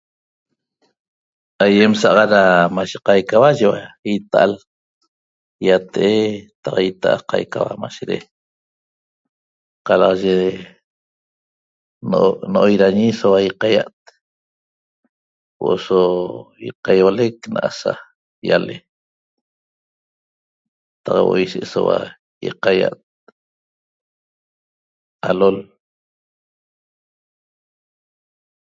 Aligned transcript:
Aiem 1.63 1.91
saxat 2.01 2.29
da 2.35 2.43
mashe 2.75 2.97
qaicaua 3.07 3.49
yeua 3.59 3.81
so 3.87 3.93
ita'al, 4.13 4.51
iate'e 5.65 6.11
qataq 6.63 7.27
iate'e 7.39 7.73
mashere 7.81 8.17
qalaxaye 9.85 10.49
no'oirañi 12.51 13.05
soua 13.19 13.39
iqaia't 13.49 13.97
huo'o 15.57 15.75
so 15.85 15.99
iqaiolec 16.69 17.37
na'asa 17.53 17.93
iale 18.47 18.75
taq 21.03 21.17
huo'oi 21.23 21.43
se'esoua 21.51 21.97
iqaia't 22.49 22.97
alol 25.29 25.57